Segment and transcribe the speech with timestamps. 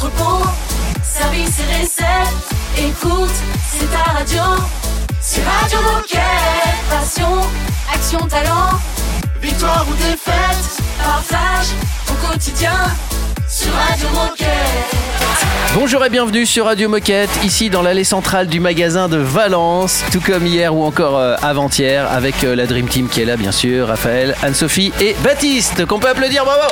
[0.00, 0.46] entrepôt,
[1.02, 2.48] service et recettes.
[2.78, 3.30] Écoute,
[3.70, 4.42] c'est ta radio.
[5.20, 6.20] C'est Radio Moquette.
[6.88, 7.40] Passion,
[7.92, 8.78] action, talent.
[9.42, 11.66] Victoire ou défaite, partage
[12.08, 12.72] au quotidien
[13.46, 14.48] sur Radio Moquette.
[15.74, 20.20] Bonjour et bienvenue sur Radio Moquette, ici dans l'allée centrale du magasin de Valence, tout
[20.20, 23.52] comme hier ou encore euh, avant-hier, avec euh, la Dream Team qui est là bien
[23.52, 26.62] sûr, Raphaël, Anne-Sophie et Baptiste, qu'on peut applaudir, bravo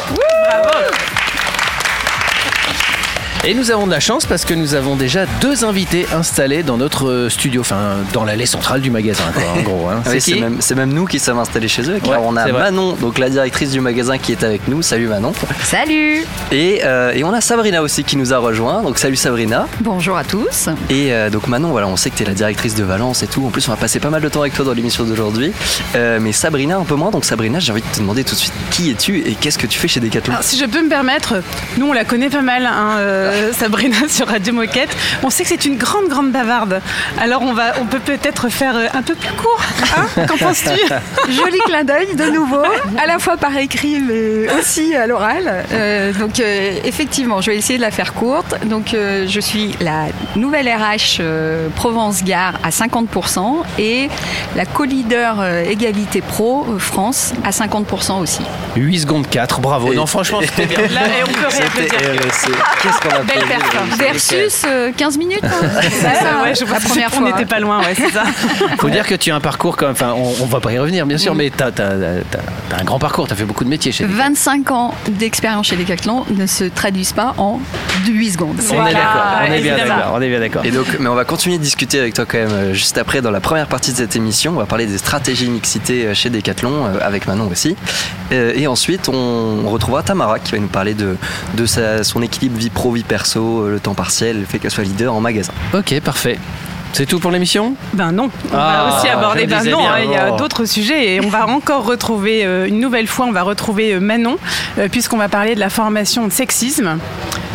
[3.45, 6.77] Et nous avons de la chance parce que nous avons déjà deux invités installés dans
[6.77, 9.89] notre euh, studio, enfin dans l'allée centrale du magasin, quoi, en gros.
[9.89, 10.03] hein.
[10.11, 11.99] Oui, C'est même, c'est même nous qui sommes installés chez eux.
[12.03, 12.47] Car Ouais, on a.
[12.53, 14.83] Manon, donc la directrice du magasin, qui est avec nous.
[14.83, 15.33] Salut Manon.
[15.63, 18.83] Salut Et, euh, et on a Sabrina aussi qui nous a rejoint.
[18.83, 19.67] Donc salut Sabrina.
[19.81, 20.69] Bonjour à tous.
[20.91, 23.29] Et euh, donc Manon, voilà, on sait que tu es la directrice de Valence et
[23.29, 23.47] tout.
[23.47, 25.53] En plus, on va passer pas mal de temps avec toi dans l'émission d'aujourd'hui.
[25.95, 27.11] Euh, mais Sabrina, un peu moins.
[27.11, 29.67] Donc Sabrina, j'ai envie de te demander tout de suite qui es-tu et qu'est-ce que
[29.69, 30.33] tu fais chez Decathlon?
[30.35, 31.37] Alors, si je peux me permettre,
[31.79, 32.97] nous on la connaît pas mal, hein,
[33.29, 34.95] euh, Sabrina sur Radio Moquette.
[35.23, 36.81] On sait que c'est une grande, grande bavarde.
[37.21, 39.61] Alors on va, on peut peut-être faire euh, un peu plus court.
[39.97, 40.71] Hein Qu'en penses-tu
[41.33, 42.63] Joli clin d'œil de nouveau,
[43.03, 45.65] à la fois par écrit mais aussi à l'oral.
[45.73, 48.55] Euh, donc euh, effectivement, je vais essayer de la faire courte.
[48.67, 50.07] Donc euh, je suis la
[50.37, 54.09] nouvelle RH euh, Provence-Gare à 50% et
[54.57, 58.41] la co-leader euh, Égalité Pro euh, France à 50% aussi.
[58.77, 59.93] 8 secondes 4, bravo.
[59.93, 60.79] Et- Non, franchement, c'était bien.
[60.89, 61.49] Là, et on peut
[62.83, 63.99] Qu'est-ce qu'on a Belle perf.
[63.99, 65.41] Versus euh, 15 minutes.
[65.45, 65.49] hein.
[65.83, 67.29] C'est Ah, ça, ouais, je la première on fois.
[67.31, 68.25] n'était pas loin, ouais, c'est ça.
[68.79, 70.79] Faut dire que tu as un parcours quand même, enfin on, on va pas y
[70.79, 74.05] revenir bien sûr, mais t'as as, un grand parcours, t'as fait beaucoup de métiers chez
[74.05, 74.25] Decathlon.
[74.29, 77.61] 25 ans d'expérience chez Decathlon ne se traduisent pas en
[78.13, 78.57] 8 secondes.
[78.71, 80.65] On est d'accord, on est bien d'accord, on est bien d'accord.
[80.65, 83.21] Et donc, mais on va continuer de discuter avec toi quand même euh, juste après
[83.23, 84.53] dans la première partie de cette émission.
[84.53, 87.77] On va parler des stratégies mixité euh, chez Decathlon euh, avec Manon aussi.
[88.31, 91.17] Et ensuite, on, retrouvera Tamara qui va nous parler de,
[91.55, 94.85] de sa- son équilibre vie pro, vie perso, le temps partiel, le fait qu'elle soit
[94.85, 95.53] leader en magasin.
[95.73, 96.39] Ok, parfait.
[96.93, 97.75] C'est tout pour l'émission?
[97.93, 99.47] Ben non, on Ah, va aussi aborder.
[99.47, 99.93] me Ben non, bien.
[99.93, 100.37] hein, il y a Oh.
[100.37, 104.37] d'autres sujets et on va encore retrouver euh, une nouvelle fois, on va retrouver Manon
[104.79, 106.99] euh, puisqu'on va parler de la formation de sexisme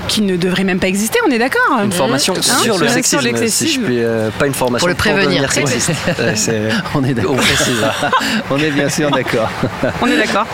[0.08, 1.20] qui ne devrait même pas exister.
[1.28, 3.84] On est d'accord Une formation Hein sur le Sur sexisme, si je sexisme.
[3.84, 5.26] puis, euh, pas une formation Pour le prévenir.
[5.42, 5.92] devenir sexiste.
[6.20, 7.32] Euh, c'est- On est d'accord.
[7.34, 7.82] on précise.
[8.52, 9.50] On est bien sûr d'accord.
[10.02, 10.46] On est d'accord.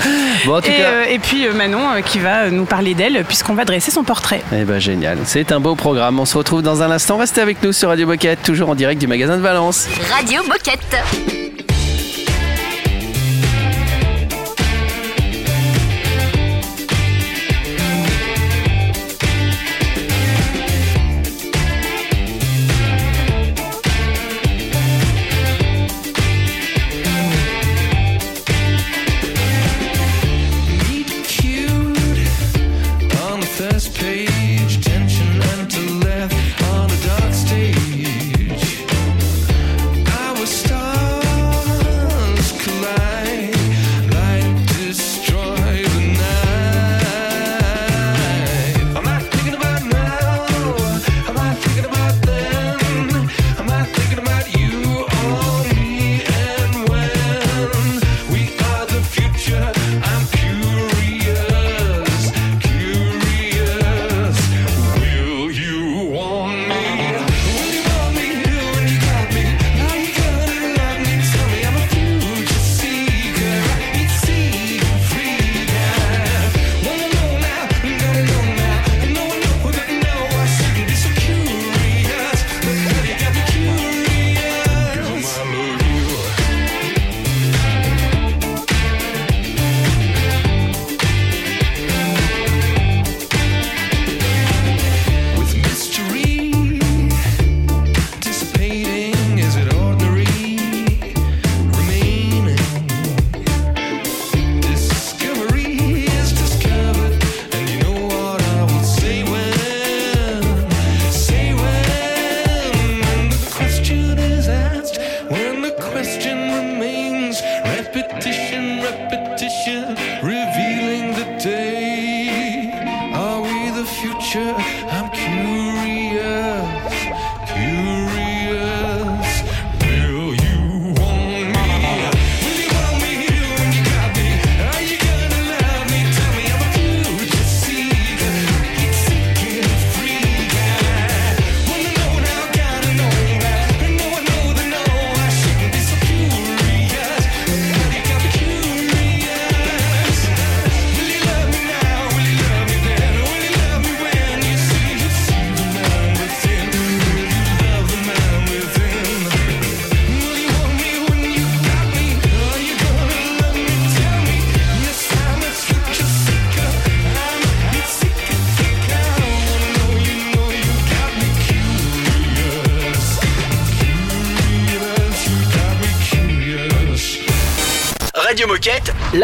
[0.46, 0.84] Bon, en tout Et, cas.
[0.84, 4.04] euh, et puis euh, Manon euh, qui va nous parler d'elle puisqu'on va dresser son
[4.04, 4.42] portrait.
[4.54, 6.20] Eh ben génial, c'est un beau programme.
[6.20, 7.18] On se retrouve dans un instant.
[7.18, 9.88] Restez avec nous sur Radio Moquette, toujours en direct du magasin de Valence.
[10.16, 11.49] Radio Moquette.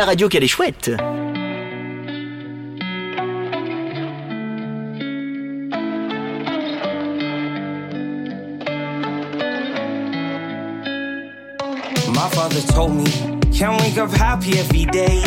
[0.06, 0.92] Radio qu'elle est chouette.
[12.08, 13.06] My father told me,
[13.52, 15.24] can't wake up happy every day.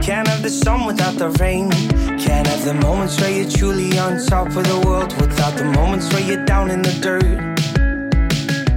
[0.00, 1.70] Can't have the sun without the rain.
[2.18, 6.12] Can't have the moments where you're truly on top of the world without the moments
[6.12, 7.52] where you're down in the dirt.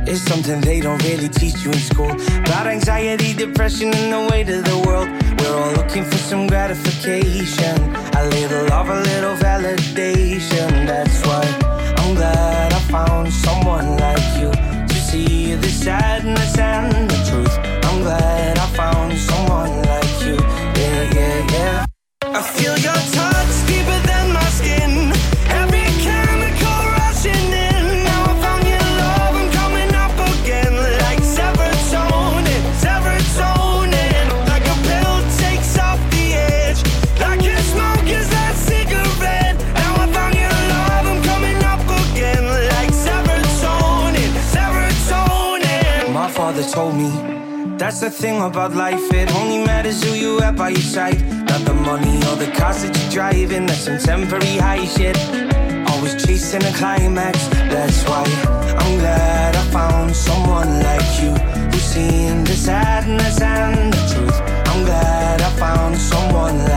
[0.07, 2.11] It's something they don't really teach you in school.
[2.11, 5.14] About anxiety, depression, and the weight of the world.
[5.45, 7.77] We're all looking for some gratification.
[8.17, 10.87] A little love, a little validation.
[10.87, 11.45] That's why
[11.97, 14.49] I'm glad I found someone like you
[14.87, 16.94] to see the sadness and
[47.95, 51.17] That's the thing about life, it only matters who you have by your side.
[51.47, 55.17] Not the money or the cars that you're driving, that's some temporary high shit.
[55.87, 58.25] Always chasing a climax, that's why
[58.83, 61.31] I'm glad I found someone like you
[61.71, 64.41] who's seen the sadness and the truth.
[64.41, 66.74] I'm glad I found someone like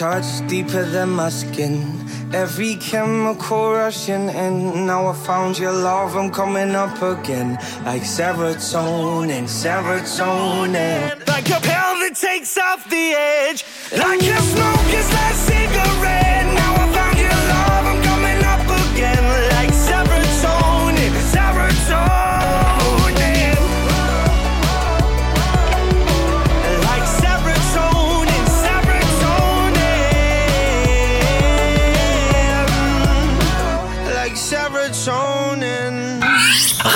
[0.00, 1.76] touch deeper than my skin.
[2.32, 4.86] Every chemical rushing in.
[4.86, 7.58] Now I found your love, I'm coming up again.
[7.84, 11.28] Like serotonin, serotonin.
[11.28, 13.06] Like a pill that takes off the
[13.44, 13.60] edge.
[13.92, 15.34] Like your smoke is that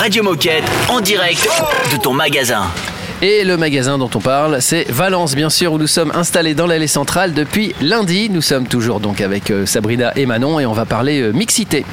[0.05, 1.49] Radio Moquette, en direct
[1.91, 2.65] de ton magasin.
[3.23, 6.67] Et le magasin dont on parle, c'est Valence, bien sûr, où nous sommes installés dans
[6.67, 8.29] l'allée centrale depuis lundi.
[8.29, 11.87] Nous sommes toujours donc avec euh, Sabrina et Manon et on va parler euh, mixité.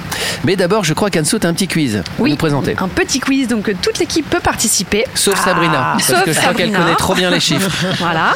[0.44, 2.02] Mais d'abord, je crois qu'Anso a un petit quiz.
[2.18, 2.76] Vous nous présenter.
[2.78, 5.06] Un petit quiz, donc euh, toute l'équipe peut participer.
[5.14, 6.84] Sauf Sabrina, parce Sauf que je crois qu'elle Sabrina.
[6.84, 7.70] connaît trop bien les chiffres.
[7.98, 8.34] Voilà.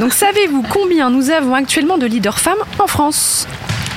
[0.00, 3.46] Donc savez-vous combien nous avons actuellement de leaders femmes en France?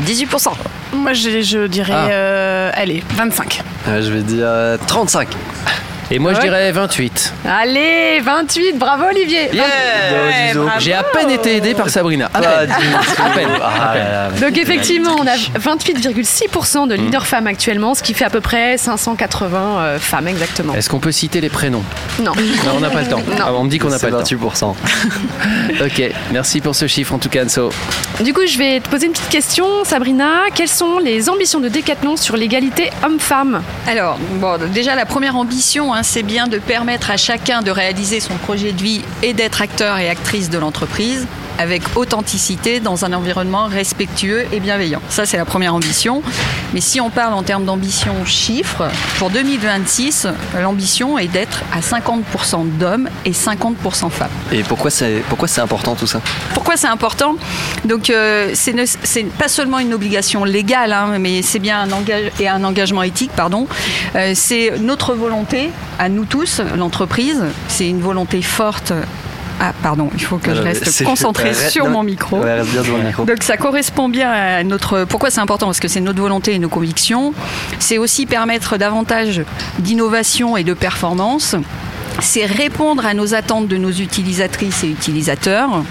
[0.05, 0.49] 18%.
[0.95, 2.07] Moi, je, je dirais, Ah.
[2.09, 3.61] euh, allez, 25.
[3.87, 5.27] Euh, je vais dire euh, 35.
[6.15, 7.33] Et moi, je dirais 28.
[7.43, 10.69] Allez, 28, bravo Olivier Ouais, bravo.
[10.77, 12.29] J'ai à peine été aidé par Sabrina.
[12.31, 12.69] À peine.
[13.17, 13.49] À peine.
[13.63, 18.25] Ah là, mais- Donc effectivement, on a 28,6% de leaders femmes actuellement, ce qui fait
[18.25, 20.75] à peu près 580 euh, femmes exactement.
[20.75, 21.83] Est-ce qu'on peut citer les prénoms?
[22.19, 22.33] Non.
[22.35, 23.17] Non, on n'a pas le temps.
[23.17, 23.35] Non.
[23.47, 24.23] Ah, on me dit qu'on n'a pas le temps.
[24.23, 24.75] 28%.
[25.83, 27.71] Ok, merci pour ce chiffre en tout cas, Anso.
[28.23, 30.43] Du coup, je vais te poser une petite question, Sabrina.
[30.53, 33.63] Quelles sont les ambitions de Decathlon sur l'égalité homme-femme?
[33.87, 38.19] Alors, bon, déjà la première ambition, hein, c'est bien de permettre à chacun de réaliser
[38.19, 41.27] son projet de vie et d'être acteur et actrice de l'entreprise
[41.59, 45.01] avec authenticité dans un environnement respectueux et bienveillant.
[45.09, 46.21] Ça, c'est la première ambition.
[46.73, 48.87] Mais si on parle en termes d'ambition chiffres,
[49.19, 50.27] pour 2026,
[50.61, 54.29] l'ambition est d'être à 50% d'hommes et 50% femmes.
[54.51, 56.21] Et pourquoi c'est pourquoi c'est important tout ça?
[56.53, 57.35] Pourquoi c'est important?
[57.85, 61.91] Donc, euh, c'est ne- c'est pas seulement une obligation légale, hein, mais c'est bien un,
[61.91, 63.67] engage- et un engagement éthique, pardon.
[64.15, 65.69] Euh, c'est notre volonté,
[65.99, 67.43] à nous tous, l'entreprise.
[67.67, 68.93] C'est une volonté forte.
[69.59, 70.83] Ah, pardon, il faut que je Euh, reste
[71.43, 72.37] Reste- sur non, mon micro.
[72.39, 73.23] Ouais, reste bien devant le micro.
[73.25, 75.05] Donc ça correspond bien à notre...
[75.05, 75.67] Pourquoi c'est important?
[75.67, 77.33] Parce que c'est notre volonté et nos convictions.
[77.79, 79.41] C'est aussi permettre davantage
[79.79, 81.55] d'innovation et de performance.
[82.19, 85.83] C'est répondre à nos attentes de nos utilisatrices et utilisateurs.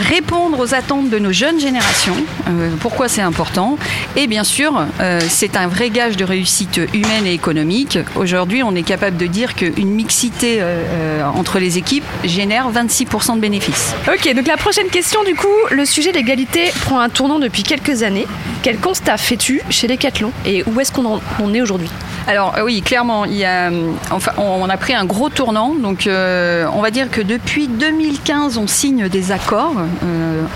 [0.00, 2.16] Répondre aux attentes de nos jeunes générations.
[2.48, 3.78] Euh, pourquoi c'est important?
[4.16, 7.98] Et bien sûr, euh, c'est un vrai gage de réussite humaine et économique.
[8.16, 13.40] Aujourd'hui, on est capable de dire qu'une mixité euh, entre les équipes génère 26% de
[13.40, 13.94] bénéfices.
[14.08, 18.02] Ok, donc la prochaine question, du coup, le sujet d'égalité prend un tournant depuis quelques
[18.02, 18.26] années.
[18.62, 21.90] Quel constat fais-tu chez Decathlon et où est-ce qu'on en on est aujourd'hui?
[22.26, 23.70] Alors oui, clairement, il y a,
[24.10, 25.74] enfin, on, a pris un gros tournant.
[25.74, 29.74] Donc, euh, on va dire que depuis 2015, on signe des accords,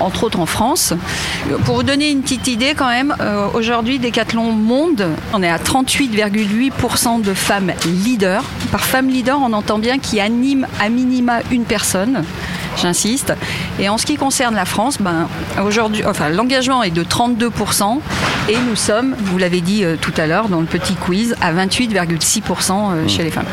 [0.01, 0.93] entre autres en France.
[1.51, 5.49] Euh, Pour vous donner une petite idée, quand même, euh, aujourd'hui, Decathlon Monde, on est
[5.49, 8.45] à 38,8% de femmes leaders.
[8.71, 12.25] Par femme leader, on entend bien qui anime à minima une personne.
[12.77, 13.33] J'insiste.
[13.79, 15.29] Et en ce qui concerne la France, ben,
[15.65, 18.01] aujourd'hui, enfin, l'engagement est de 32%
[18.49, 21.53] et nous sommes, vous l'avez dit euh, tout à l'heure dans le petit quiz, à
[21.53, 23.47] 28,6% euh, chez les femmes.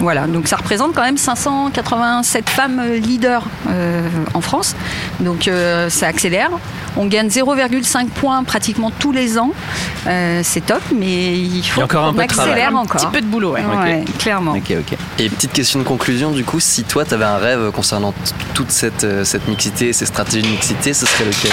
[0.00, 4.76] Voilà, donc ça représente quand même 587 femmes euh, leaders euh, en France.
[5.20, 6.50] Donc euh, ça accélère.
[6.96, 9.52] On gagne 0,5 points pratiquement tous les ans.
[10.06, 12.52] Euh, c'est top, mais il faut encore un qu'on peu de travail.
[12.52, 13.00] accélère Un encore.
[13.00, 13.64] petit peu de boulot, ouais.
[13.64, 14.52] Ouais, clairement.
[14.52, 14.98] Ok, ok.
[15.18, 18.14] Et petite question de conclusion, du coup, si toi, tu avais un rêve concernant
[18.54, 21.52] toute cette, cette mixité, ces stratégies de mixité, ce serait lequel?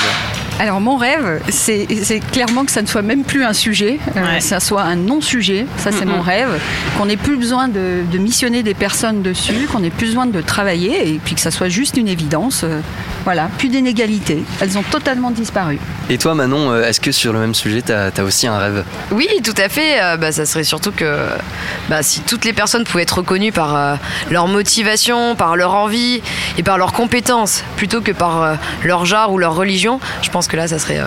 [0.60, 1.88] Alors mon rêve, c'est
[2.32, 4.40] clairement que ça ne soit même plus un sujet, euh, Ouais.
[4.40, 5.66] ça soit un non-sujet.
[5.78, 6.60] Ça c'est mon rêve,
[6.98, 10.42] qu'on n'ait plus besoin de, de missionner des personnes dessus, qu'on n'ait plus besoin de
[10.42, 12.62] travailler et puis que ça soit juste une évidence.
[12.64, 12.80] euh,
[13.26, 14.44] voilà, plus d'inégalités.
[14.60, 15.80] Elles ont totalement disparu.
[16.10, 18.84] Et toi, Manon, euh, est-ce que sur le même sujet, tu as, aussi un rêve?
[19.12, 20.02] Oui, tout à fait.
[20.02, 21.20] Euh, bah, ça serait surtout que
[21.90, 23.96] bah, si toutes les personnes pouvaient être reconnues par euh,
[24.30, 26.22] leur motivation, par leur envie
[26.58, 30.43] et par leurs compétences, plutôt que par euh, leur genre ou leur religion, je pense
[30.48, 31.06] que là, ça serait, euh,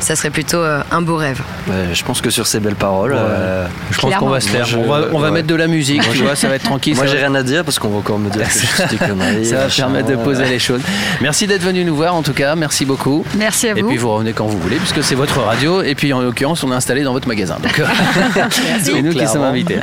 [0.00, 1.40] ça serait plutôt euh, un beau rêve.
[1.68, 4.64] Ouais, Je pense que sur ces belles paroles, euh, Je pense qu'on va se faire.
[4.64, 5.32] Je- on va, on va ouais.
[5.34, 6.94] mettre de la musique, tu vois, ça va être tranquille.
[6.96, 9.46] moi j'ai rien à dire parce qu'on va encore me dire que je conneries.
[9.46, 10.80] Ça va permettre de poser les choses.
[11.20, 13.24] Merci d'être venu nous voir en tout cas, merci beaucoup.
[13.36, 13.88] Merci à Et vous.
[13.88, 16.72] puis vous revenez quand vous voulez, puisque c'est votre radio, et puis en l'occurrence on
[16.72, 17.56] est installé dans votre magasin.
[17.62, 17.80] Donc
[18.82, 19.80] c'est nous qui sommes invités.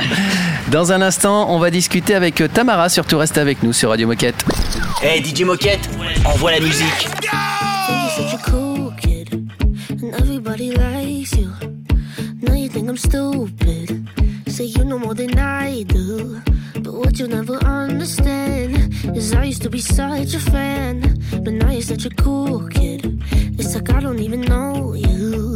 [0.70, 4.44] Dans un instant, on va discuter avec Tamara, surtout restez avec nous sur Radio Moquette.
[5.02, 5.88] Hey DJ Moquette,
[6.24, 7.08] envoie la musique.
[12.96, 14.08] Stupid.
[14.48, 16.40] Say you know more than I do.
[16.74, 21.00] But what you'll never understand is I used to be such a fan,
[21.44, 23.22] but now you're such a cool kid.
[23.58, 25.55] It's like I don't even know you.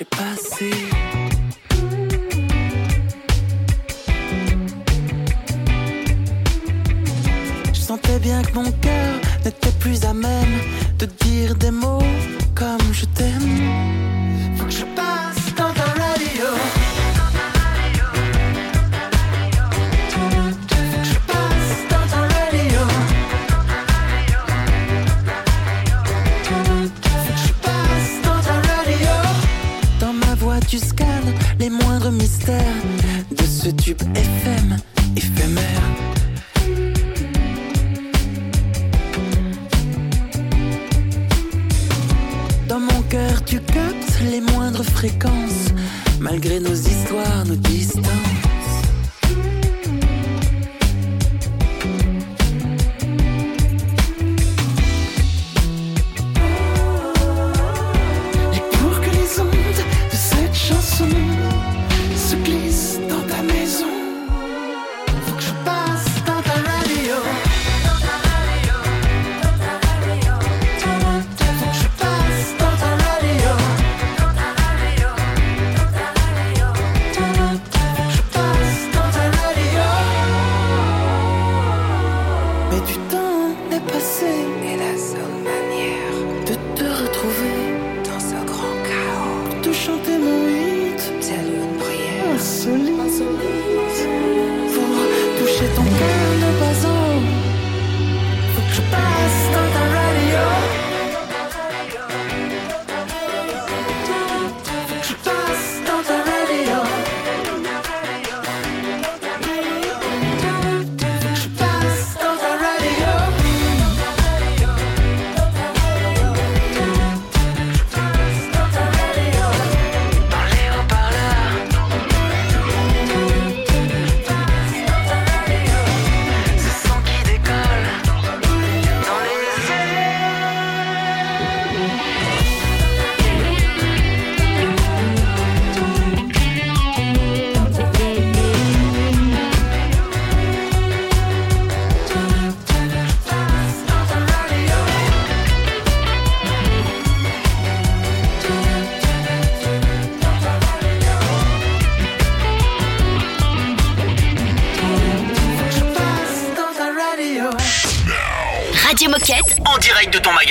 [0.00, 0.99] Est passé.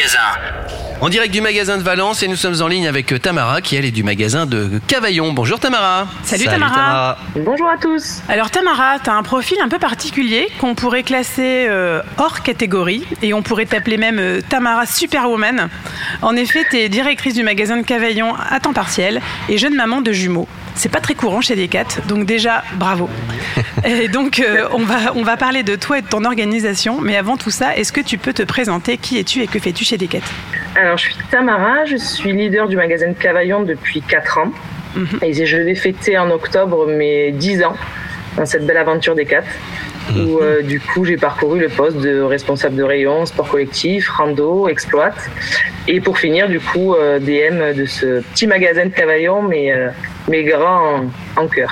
[0.10, 0.40] Magasin.
[1.02, 3.76] En direct du magasin de Valence et nous sommes en ligne avec euh, Tamara qui
[3.76, 5.32] elle est du magasin de Cavaillon.
[5.32, 6.08] Bonjour Tamara.
[6.24, 7.18] Salut, Tamara.
[7.36, 8.22] Bonjour à tous.
[8.28, 13.06] Alors Tamara, tu as un profil un peu particulier qu'on pourrait classer euh, hors catégorie
[13.22, 15.70] et on pourrait t'appeler même euh, Tamara Superwoman.
[16.22, 20.02] En effet, tu es directrice du magasin de Cavaillon à temps partiel et jeune maman
[20.02, 20.48] de jumeaux.
[20.76, 23.10] C'est pas très courant chez Decat, donc déjà bravo.
[23.86, 27.18] Et donc euh, on, va, on va parler de toi et de ton organisation, mais
[27.18, 29.98] avant tout ça, est-ce que tu peux te présenter Qui es-tu et que fais-tu chez
[29.98, 30.20] Decat
[30.76, 34.52] Alors, je suis Tamara, je suis leader du magasin de Cavaillon depuis 4 ans.
[35.22, 37.76] Et je vais fêter en octobre mes 10 ans
[38.38, 39.46] dans cette belle aventure des 4.
[40.16, 44.68] Où euh, du coup j'ai parcouru le poste de responsable de rayon, sport collectif, rando,
[44.68, 45.30] exploite.
[45.88, 49.90] Et pour finir du coup euh, DM de ce petit magasin de Cavaillon, mais, euh,
[50.28, 51.04] mais grand
[51.36, 51.72] en, en cœur.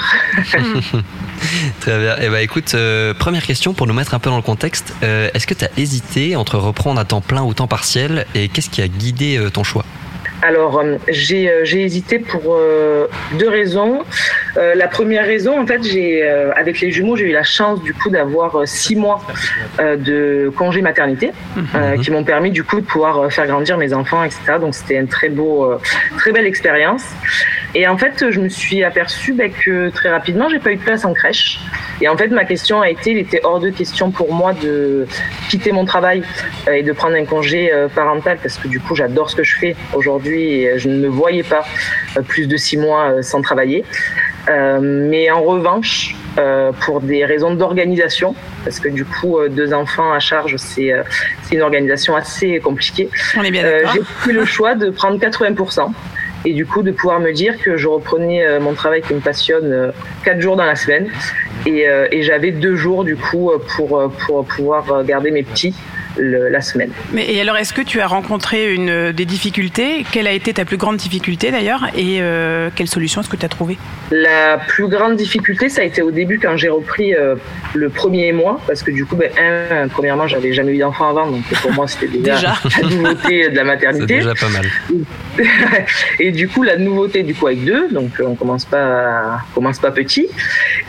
[1.80, 2.16] Très bien.
[2.22, 4.94] Eh ben, écoute, euh, première question pour nous mettre un peu dans le contexte.
[5.04, 8.50] Euh, Est-ce que tu as hésité entre reprendre à temps plein ou temps partiel et
[8.50, 9.86] qu'est-ce qui a guidé euh, ton choix?
[10.42, 13.08] Alors, euh, j'ai euh, j'ai hésité pour euh,
[13.40, 14.04] deux raisons.
[14.58, 17.82] Euh, la première raison, en fait, j'ai euh, avec les jumeaux, j'ai eu la chance
[17.82, 19.22] du coup d'avoir six mois
[19.80, 21.32] de congé maternité,
[21.76, 24.54] euh, qui m'ont permis du coup de pouvoir faire grandir mes enfants, etc.
[24.60, 25.74] Donc, c'était une très beau,
[26.18, 27.04] très belle expérience.
[27.76, 30.82] Et en fait, je me suis aperçue bah, que très rapidement, j'ai pas eu de
[30.82, 31.60] place en crèche.
[32.02, 35.08] Et en fait, ma question a été, il était hors de question pour moi de
[35.50, 36.22] quitter mon travail
[36.72, 39.76] et de prendre un congé parental parce que du coup, j'adore ce que je fais
[39.94, 41.64] aujourd'hui et je ne me voyais pas
[42.18, 43.84] euh, plus de six mois euh, sans travailler.
[44.50, 49.74] Euh, mais en revanche, euh, pour des raisons d'organisation, parce que du coup, euh, deux
[49.74, 51.04] enfants à charge, c'est euh,
[51.52, 53.10] une organisation assez compliquée.
[53.36, 53.84] On est bien Euh.
[53.94, 55.92] J'ai pris le choix de prendre 80%
[56.46, 59.20] et du coup de pouvoir me dire que je reprenais euh, mon travail qui me
[59.20, 59.92] passionne euh,
[60.24, 61.10] quatre jours dans la semaine
[61.66, 65.32] et, euh, et j'avais deux jours du coup euh, pour, euh, pour pouvoir euh, garder
[65.32, 65.76] mes petits
[66.18, 66.92] le- la semaine.
[67.14, 70.06] Mais et alors, est-ce que tu as rencontré une, des difficultés?
[70.12, 71.88] Quelle a été ta plus grande difficulté d'ailleurs?
[71.96, 73.78] Et euh, quelle solution est-ce que tu as trouvé
[74.12, 77.36] La plus grande difficulté, ça a été au début quand j'ai repris euh,
[77.74, 81.28] le premier mois, parce que du coup, ben, un, premièrement, j'avais jamais eu d'enfant avant,
[81.28, 82.54] donc pour moi, c'était déjà, Déjà.
[82.82, 84.06] la nouveauté de la C'est maternité.
[84.18, 84.66] déjà pas mal.
[86.20, 89.56] et du coup, la nouveauté, du coup, avec deux, donc euh, on commence pas, on
[89.56, 90.28] commence pas petit.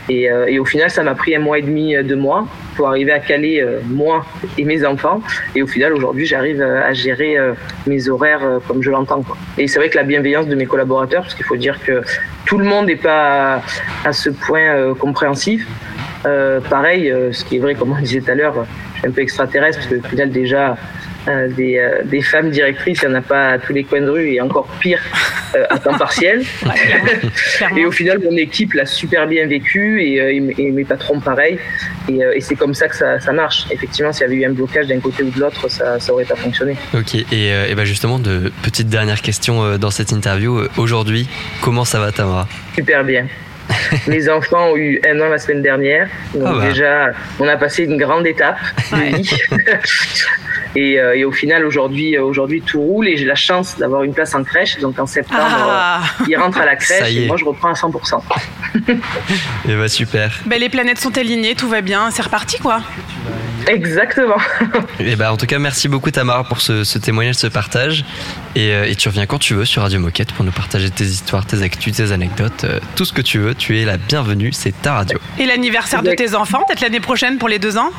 [0.09, 2.47] Et, euh, et au final, ça m'a pris un mois et demi, deux mois
[2.79, 4.25] pour arriver à caler euh, moi
[4.57, 5.21] et mes enfants.
[5.53, 7.51] Et au final, aujourd'hui, j'arrive euh, à gérer euh,
[7.87, 9.21] mes horaires comme je l'entends.
[9.21, 9.35] quoi.
[9.57, 12.01] Et c'est vrai que la bienveillance de mes collaborateurs, parce qu'il faut dire que
[12.45, 13.61] tout le monde n'est pas
[14.05, 15.67] à, ce point compréhensif.
[16.23, 19.21] Pareil, ce qui est vrai, comme on disait tout à l'heure, je suis un peu
[19.21, 20.77] extraterrestre, parce que au final, déjà,
[21.49, 24.09] des, euh, des femmes directrices, il n'y en a pas à tous les coins de
[24.09, 24.99] rue, et encore pire
[25.55, 26.43] euh, à temps partiel.
[27.77, 30.85] et au final, mon équipe l'a super bien vécu, et, euh, et mes- et mes
[30.85, 31.59] patrons pareil.
[32.09, 33.65] Et, euh, et c'est comme ça que ça, ça marche.
[33.71, 36.25] Effectivement, s'il y avait eu un blocage d'un côté ou de l'autre, ça, ça aurait
[36.25, 36.75] pas fonctionné.
[36.93, 40.57] Ok, et, euh, et bah justement, de petites dernières questions euh, dans cette interview.
[40.59, 41.27] Euh, Aujourd'hui,
[41.61, 42.47] comment ça va Tamara?
[42.75, 43.27] Super bien.
[44.07, 46.07] Mes enfants ont eu un an la semaine dernière.
[46.33, 46.67] Donc Ah bah.
[46.69, 48.57] déjà, on a passé une grande étape
[48.91, 49.29] de vie.
[50.75, 54.03] et, euh, et au final, aujourd'hui, euh, aujourd'hui, tout roule et j'ai la chance d'avoir
[54.03, 54.77] une place en crèche.
[54.79, 56.01] Donc en septembre, Ah.
[56.21, 58.21] euh, ils rentrent à la crèche et moi, je reprends à 100%.
[59.67, 60.39] Et bah super.
[60.45, 62.81] Ben, Les planètes sont alignées, tout va bien, c'est reparti quoi.
[63.69, 64.37] Exactement.
[64.99, 68.03] Et bah en tout cas, merci beaucoup Tamara pour ce, ce témoignage, ce partage.
[68.55, 71.03] Et, euh, et tu reviens quand tu veux sur Radio Moquette pour nous partager tes
[71.03, 73.53] histoires, tes actus, tes anecdotes, euh, tout ce que tu veux.
[73.53, 75.19] Tu es la bienvenue, c'est ta radio.
[75.37, 77.91] Et l'anniversaire de tes enfants, peut-être l'année prochaine pour les deux ans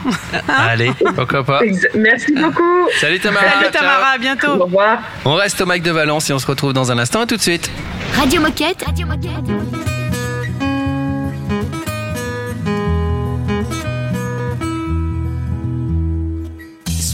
[0.48, 1.60] Allez, pourquoi pas.
[1.94, 2.88] Merci beaucoup.
[3.00, 3.46] Salut Tamara.
[3.46, 3.72] Salut ciao.
[3.72, 4.52] Tamara, à bientôt.
[4.52, 4.98] Au revoir.
[5.24, 7.20] On reste au Mac de Valence et on se retrouve dans un instant.
[7.20, 7.70] À tout de suite.
[8.16, 8.82] Radio Moquette.
[8.84, 9.99] Radio Moquette.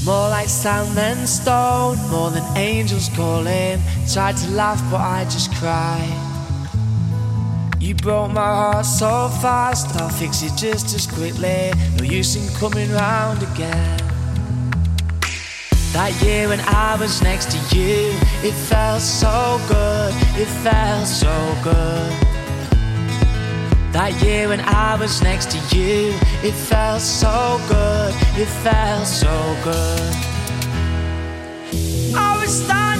[0.06, 3.80] More like sand than stone, more than angels calling.
[4.12, 6.22] Tried to laugh, but I just cried.
[7.80, 11.72] You broke my heart so fast, I'll fix it just as quickly.
[11.98, 13.98] No use in coming round again.
[15.92, 18.12] That year when I was next to you,
[18.44, 22.35] it felt so good, it felt so good.
[23.96, 29.32] That year when I was next to you, it felt so good, it felt so
[29.64, 30.12] good.
[32.14, 32.95] I was standing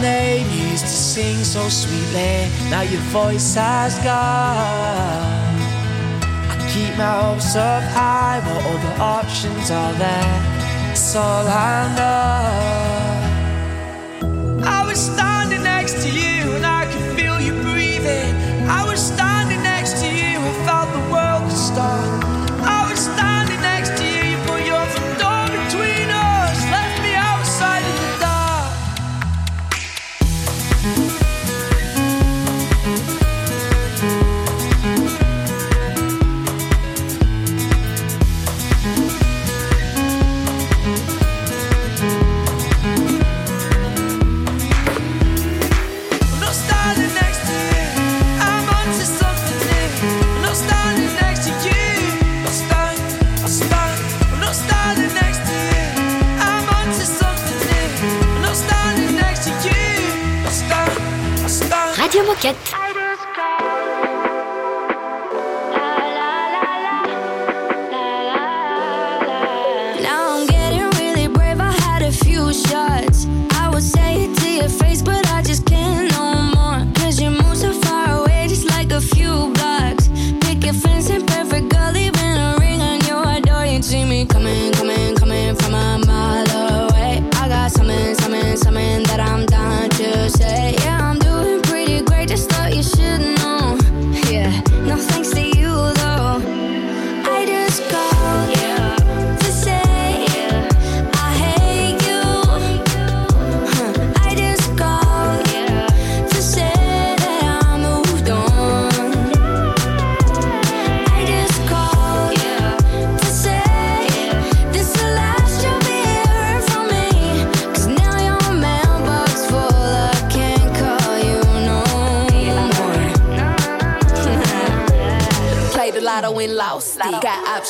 [0.00, 2.48] name, used to sing so sweetly.
[2.70, 5.56] Now your voice has gone.
[6.52, 10.90] I keep my hopes up high, what other options are there?
[10.92, 12.85] It's all I know.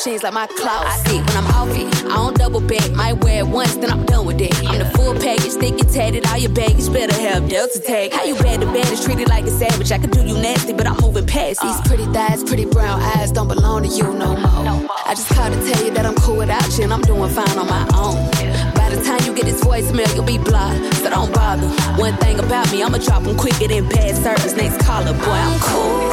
[0.07, 1.19] Options like my closet.
[1.27, 2.92] When I'm off it, I don't double back.
[2.92, 4.55] Might wear it once, then I'm done with it.
[4.64, 6.25] I'm the full package, thick and tatted.
[6.29, 8.12] All your baggage better have Delta tag.
[8.12, 9.90] How you bad the baddest, treated like a savage.
[9.90, 13.33] I could do you nasty, but I'm moving past these pretty thighs, pretty brown eyes.
[13.33, 14.88] Don't belong to you no more.
[15.07, 17.59] I just called to tell you that I'm cool without you and I'm doing fine
[17.59, 18.31] on my own.
[18.79, 21.66] By the time you get this voicemail, you'll be blocked, so don't bother.
[21.99, 24.55] One thing about me, I'ma drop them quicker than bad service.
[24.55, 26.06] Next caller, boy, I'm cool.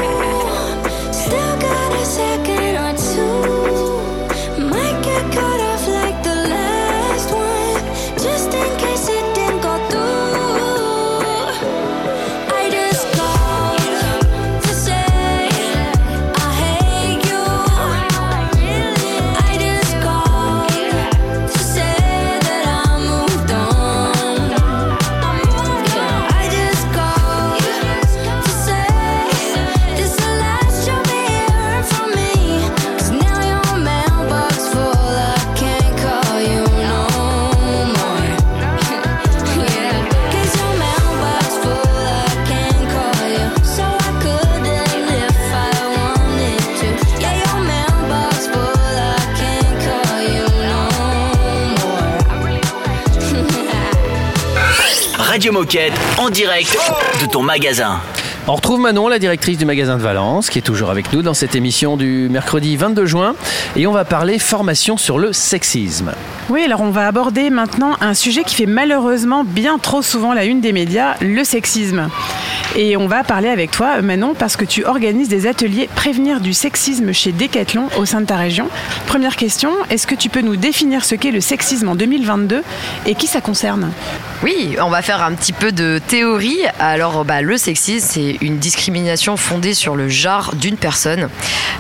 [55.54, 56.76] Moquette en direct
[57.22, 58.02] de ton magasin.
[58.48, 61.36] On retrouve Manon, la directrice du magasin de Valence, qui est toujours avec nous dans
[61.36, 63.36] cette émission du mercredi 22 juin.
[63.76, 66.13] Et on va parler formation sur le sexisme.
[66.50, 70.46] Oui, alors on va aborder maintenant un sujet qui fait malheureusement bien trop souvent la
[70.46, 72.10] une des médias, le sexisme.
[72.76, 76.54] Et on va parler avec toi, Manon, parce que tu organises des ateliers prévenir du
[76.54, 78.67] sexisme chez Decathlon au sein de ta région.
[79.06, 82.63] Première question, est-ce que tu peux nous définir ce qu'est le sexisme en 2022
[83.06, 83.91] et qui ça concerne?
[84.41, 86.62] Oui, on va faire un petit peu de théorie.
[86.80, 91.30] Alors, bah, le sexisme, c'est une discrimination fondée sur le genre d'une personne.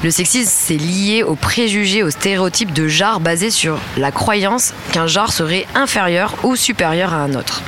[0.03, 5.07] Le sexisme, c'est lié aux préjugés, aux stéréotypes de genre basés sur la croyance qu'un
[5.07, 7.63] genre serait inférieur ou supérieur à un autre.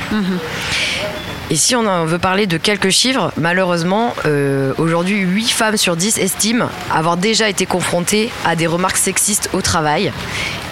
[1.52, 6.18] Et si on veut parler de quelques chiffres, malheureusement, euh, aujourd'hui, 8 femmes sur 10
[6.18, 10.12] estiment avoir déjà été confrontées à des remarques sexistes au travail.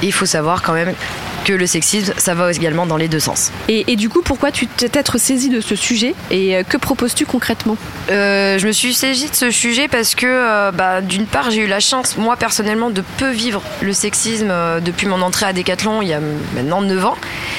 [0.02, 0.94] Et il faut savoir quand même
[1.43, 3.51] que le sexisme, ça va également dans les deux sens.
[3.67, 6.77] Et, et du coup, pourquoi tu t'es être saisi de ce sujet et euh, que
[6.77, 7.77] proposes-tu concrètement?
[8.10, 11.62] Euh, je me suis saisie de ce sujet parce que, euh, bah, d'une part, j'ai
[11.62, 15.53] eu la chance, moi personnellement, de peu vivre le sexisme euh, depuis mon entrée à
[15.53, 16.19] Decathlon il y a
[16.56, 17.17] maintenant 9 ans.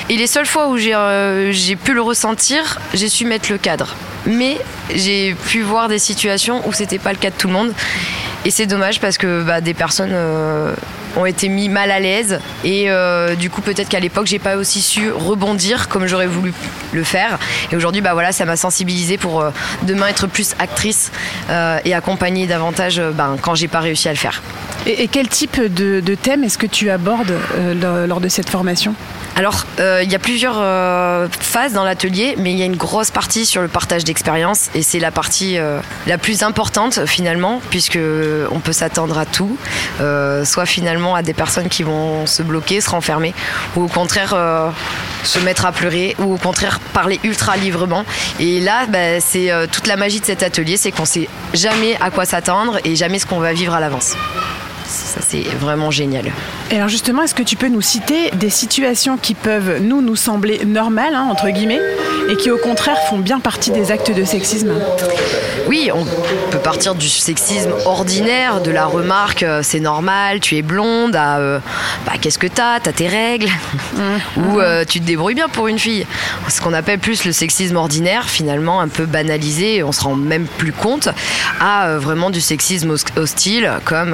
[0.08, 3.94] Et les seules fois où j'ai pu le ressentir, j'ai su mettre le cadre.
[4.26, 4.58] Mais
[4.94, 7.72] j'ai pu voir des situations où c'était pas le cas de tout le monde.
[8.44, 10.14] Et c'est dommage parce que bah, des personnes
[11.16, 12.40] ont été mis mal à l'aise.
[12.64, 16.53] Et euh, du coup peut-être qu'à l'époque j'ai pas aussi su rebondir comme j'aurais voulu
[16.92, 17.38] le faire.
[17.70, 19.50] Et aujourd'hui bah voilà ça m'a sensibilisée pour euh,
[19.83, 21.12] demain être plus actrice
[21.50, 24.42] euh, et accompagner davantage ben, quand j'ai pas réussi à le faire.
[24.87, 27.35] Et, et quel type de, de thème est-ce que tu abordes
[27.81, 28.94] lors, lors de cette formation?
[29.37, 32.77] Alors, euh, il y a plusieurs euh, phases dans l'atelier, mais il y a une
[32.77, 37.61] grosse partie sur le partage d'expérience et c'est la partie euh, la plus importante finalement,
[37.70, 37.98] puisque
[38.53, 39.57] on peut s'attendre à tout,
[40.44, 43.34] soit finalement à des personnes qui vont se bloquer, se renfermer,
[43.74, 44.70] ou au contraire euh,
[45.24, 48.04] se mettre à pleurer, ou au contraire parler ultra librement.
[48.38, 51.96] Et là, bah, c'est euh, toute la magie de cet atelier, c'est qu'on sait jamais
[52.00, 54.14] à quoi s'attendre et jamais ce qu'on va vivre à l'avance.
[54.94, 56.30] Ça, c'est vraiment génial.
[56.70, 60.16] Et alors justement, est-ce que tu peux nous citer des situations qui peuvent nous nous
[60.16, 61.80] sembler normales, hein, entre guillemets,
[62.30, 64.72] et qui au contraire font bien partie des actes de sexisme?
[65.66, 66.04] Oui, on
[66.50, 71.38] peut partir du sexisme ordinaire, de la remarque euh, c'est normal, tu es blonde, à
[71.38, 71.59] euh,
[72.07, 73.48] bah, qu'est-ce que t'as, t'as tes règles,
[74.37, 76.07] ou euh, tu te débrouilles bien pour une fille.
[76.48, 80.46] Ce qu'on appelle plus le sexisme ordinaire, finalement un peu banalisé, on se rend même
[80.46, 81.09] plus compte,
[81.61, 84.12] à euh, vraiment du sexisme hos- hostile, comme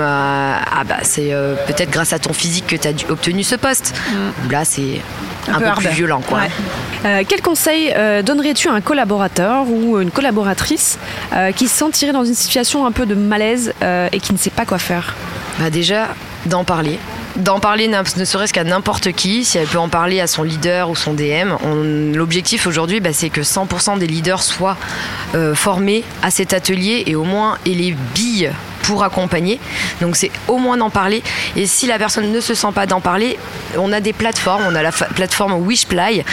[0.72, 3.94] ah bah c'est euh, peut-être grâce à ton physique que tu as obtenu ce poste.
[4.50, 5.00] Là c'est
[5.48, 6.38] un, peu, plus violent quoi.
[6.40, 6.50] Ouais.
[7.04, 10.98] Euh, quel conseil euh, donnerais-tu à un collaborateur ou une collaboratrice
[11.32, 14.38] euh, qui se sentirait dans une situation un peu de malaise euh, et qui ne
[14.38, 15.14] sait pas quoi faire?
[15.58, 16.08] Bah déjà,
[16.46, 16.98] d'en parler.
[17.36, 20.90] D'en parler ne serait-ce qu'à n'importe qui, si elle peut en parler à son leader
[20.90, 21.54] ou son DM.
[22.14, 24.76] L'objectif aujourd'hui, bah, c'est que 100% des leaders soient
[25.34, 28.50] euh, formés à cet atelier et au moins aient les billes
[28.90, 29.60] pour accompagner.
[30.00, 31.22] Donc c'est au moins d'en parler.
[31.54, 33.38] Et si la personne ne se sent pas d'en parler,
[33.78, 34.64] on a des plateformes.
[34.68, 36.24] On a la plateforme Wishply.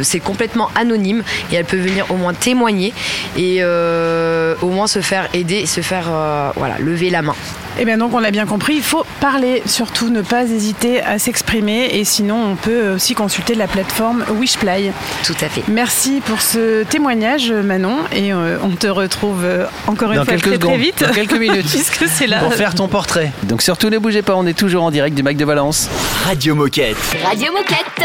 [0.00, 2.92] C'est complètement anonyme et elle peut venir au moins témoigner
[3.36, 7.34] et euh, au moins se faire aider, se faire euh, voilà, lever la main.
[7.76, 11.18] Eh bien donc on l'a bien compris, il faut parler, surtout ne pas hésiter à
[11.18, 14.92] s'exprimer et sinon on peut aussi consulter la plateforme Wishplay.
[15.24, 15.64] Tout à fait.
[15.66, 19.44] Merci pour ce témoignage Manon et euh, on te retrouve
[19.88, 21.04] encore une Dans fois quelques très, secondes, très vite.
[21.04, 21.66] dans quelques minutes.
[21.68, 22.40] Puisque c'est là.
[22.40, 23.32] Pour faire ton portrait.
[23.44, 25.88] Donc surtout ne bougez pas, on est toujours en direct du Mac de Valence.
[26.24, 26.96] Radio Moquette.
[27.24, 28.02] Radio Moquette.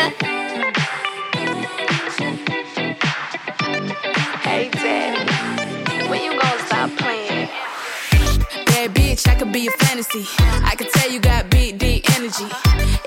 [4.44, 7.48] Hey, Daddy, when you gonna stop playing?
[8.66, 10.26] Bad bitch, I could be a fantasy.
[10.66, 12.46] I could tell you got big, deep energy.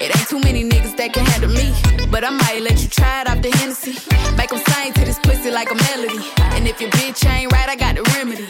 [0.00, 1.72] It ain't too many niggas that can handle me.
[2.10, 3.96] But I might let you try it off the Hennessy.
[4.36, 6.20] Make them sing to this pussy like a melody.
[6.54, 8.46] And if your bitch ain't right, I got the remedy.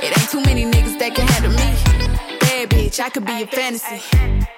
[0.00, 1.57] It ain't too many niggas that can handle me.
[2.98, 4.57] Bad bitch, I could be a fantasy.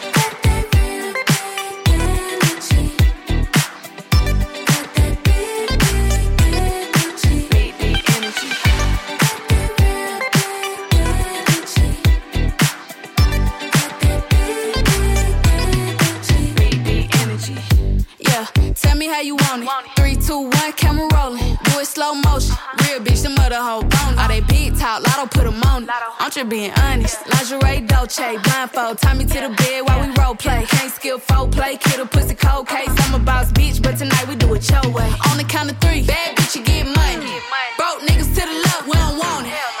[20.31, 21.57] Two, one, camera rolling.
[21.65, 22.55] Do it slow motion.
[22.81, 24.15] Real bitch, the mother hoe bone.
[24.19, 25.89] All they big talk, lotto put 'em on.
[26.19, 27.17] I'm just being honest.
[27.31, 28.97] Lingerie, Dolce, blindfold.
[29.01, 30.61] Tie me to the bed while we role play.
[30.73, 32.93] Can't skill folk play, kid a pussy cold case.
[33.03, 35.09] I'm a boss bitch, but tonight we do it your way.
[35.29, 37.33] On the count of three, bad bitch, you get money.
[37.79, 39.80] Broke niggas to the left, we don't want it.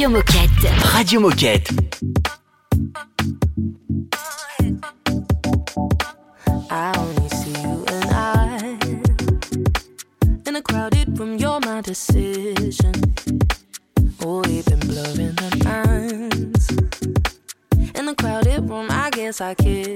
[0.00, 0.94] Radio Moquette.
[0.94, 1.68] Radio Moquette.
[6.70, 8.78] I only see you and I
[10.46, 11.36] in a crowded room.
[11.36, 12.94] You're my decision.
[14.22, 16.70] Oh, we've been blurring the lines
[17.94, 18.86] in the crowded room.
[18.88, 19.89] I guess I kissed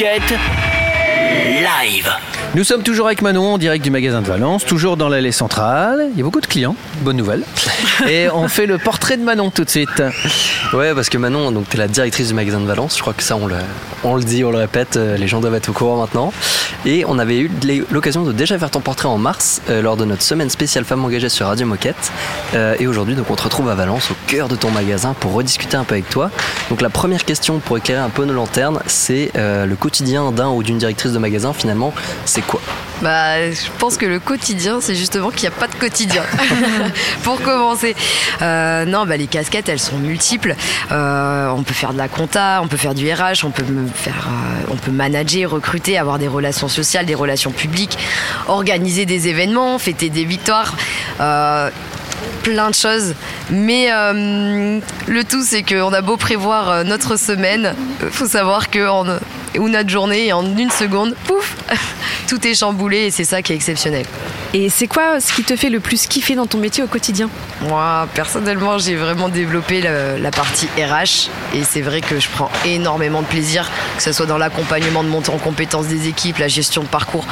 [0.00, 0.32] Moquette.
[1.60, 2.10] Live.
[2.54, 6.08] Nous sommes toujours avec Manon en direct du magasin de Valence, toujours dans l'allée centrale.
[6.12, 7.44] Il y a beaucoup de clients, bonne nouvelle.
[8.08, 10.02] Et on fait le portrait de Manon tout de suite.
[10.72, 12.96] Ouais, parce que Manon, donc tu es la directrice du magasin de Valence.
[12.96, 13.56] Je crois que ça, on le,
[14.02, 16.32] on le dit, on le répète, euh, les gens doivent être au courant maintenant.
[16.86, 17.50] Et on avait eu
[17.90, 21.04] l'occasion de déjà faire ton portrait en mars euh, lors de notre semaine spéciale Femmes
[21.04, 22.12] engagées sur Radio Moquette.
[22.54, 25.32] Euh, et aujourd'hui, donc on te retrouve à Valence, au cœur de ton magasin, pour
[25.32, 26.30] rediscuter un peu avec toi.
[26.70, 30.48] Donc la première question pour éclairer un peu nos lanternes, c'est euh, le quotidien d'un
[30.48, 31.52] ou d'une directrice de magasin.
[31.52, 31.92] Finalement,
[32.24, 32.60] c'est quoi?
[33.02, 36.22] Bah, je pense que le quotidien, c'est justement qu'il n'y a pas de quotidien.
[37.22, 37.96] Pour commencer.
[38.42, 40.54] Euh, non, bah, les casquettes, elles sont multiples.
[40.92, 44.28] Euh, on peut faire de la compta, on peut faire du RH, on peut faire,
[44.28, 47.96] euh, on peut manager, recruter, avoir des relations sociales, des relations publiques,
[48.48, 50.74] organiser des événements, fêter des victoires.
[52.42, 53.14] Plein de choses.
[53.50, 58.88] Mais le tout, c'est qu'on a beau prévoir notre semaine, il faut savoir que
[59.58, 61.56] ou notre journée, et en une seconde, pouf,
[62.28, 64.06] tout est chamboulé et c'est ça qui est exceptionnel.
[64.52, 67.28] Et c'est quoi ce qui te fait le plus kiffer dans ton métier au quotidien?
[67.62, 72.50] Moi, personnellement, j'ai vraiment développé la, la partie RH et c'est vrai que je prends
[72.64, 76.48] énormément de plaisir, que ce soit dans l'accompagnement de montée en compétences des équipes, la
[76.48, 77.26] gestion de parcours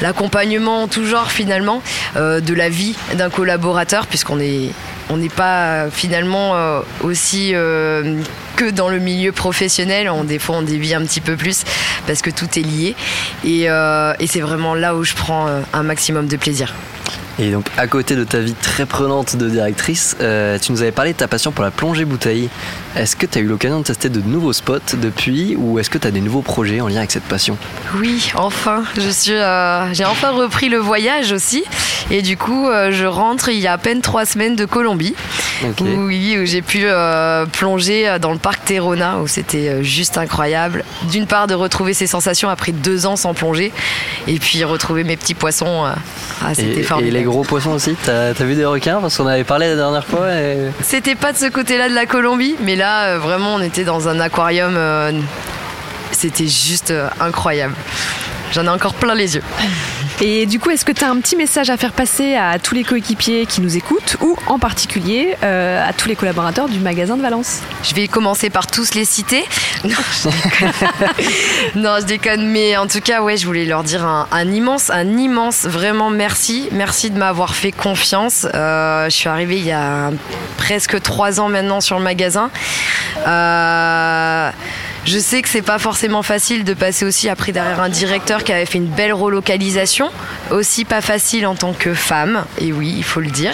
[0.00, 1.80] l'accompagnement en tout genre finalement
[2.16, 4.70] euh, de la vie d'un collaborateur puisqu'on est
[5.10, 8.20] on n'est pas euh, finalement euh, aussi euh,
[8.56, 10.08] que dans le milieu professionnel.
[10.08, 11.64] On, des fois, on dévie un petit peu plus
[12.06, 12.94] parce que tout est lié.
[13.44, 16.74] Et, euh, c'est vraiment là où je prends euh, un maximum de plaisir.
[17.38, 20.92] Et donc, à côté de ta vie très prenante de directrice, euh, tu nous avais
[20.92, 22.48] parlé de ta passion pour la plongée bouteille.
[22.96, 25.98] Est-ce que tu as eu l'occasion de tester de nouveaux spots depuis ou est-ce que
[25.98, 27.56] tu as des nouveaux projets en lien avec cette passion?
[27.96, 31.64] Oui, enfin, je suis, euh, j'ai enfin repris le voyage aussi,
[32.12, 35.14] et du coup, euh, je rentre il y a à peine trois semaines de Colombie,
[35.64, 35.80] Ok.
[35.80, 40.84] où, oui, où j'ai pu euh, plonger dans le parc Terrona, où c'était juste incroyable.
[41.10, 43.72] D'une part, de retrouver ces sensations après deux ans sans plonger,
[44.28, 45.84] et puis retrouver mes petits poissons.
[45.84, 47.16] ah, c'était et, et formidable.
[47.16, 49.00] les gros poissons aussi T'as as vu des requins?
[49.00, 50.30] Parce qu'on avait parlé la dernière fois.
[50.32, 50.58] Et...
[50.82, 54.08] C'était pas de ce côté-là de la Colombie, mais là, euh, vraiment, on était dans
[54.08, 54.74] un aquarium.
[54.76, 55.12] euh,
[56.12, 57.74] C'était juste euh, incroyable.
[58.52, 59.42] J'en ai encore plein les yeux.
[60.20, 62.74] Et du coup, est-ce que tu as un petit message à faire passer à tous
[62.74, 67.16] les coéquipiers qui nous écoutent ou en particulier euh, à tous les collaborateurs du magasin
[67.16, 67.60] de Valence?
[67.82, 69.44] Je vais commencer par tous les citer.
[69.84, 70.72] Non, je déconne.
[71.82, 72.46] non, je déconne.
[72.46, 76.68] Mais en tout cas, ouais, je voulais leur dire un, immense, un immense, vraiment merci.
[76.72, 78.46] Merci de m'avoir fait confiance.
[78.54, 80.10] Euh, je suis arrivée il y a
[80.56, 82.50] presque trois ans maintenant sur le magasin.
[83.26, 84.50] Euh,
[85.04, 88.52] je sais que c'est pas forcément facile de passer aussi après derrière un directeur qui
[88.52, 90.10] avait fait une belle relocalisation,
[90.50, 93.52] aussi pas facile en tant que femme, et oui, il faut le dire.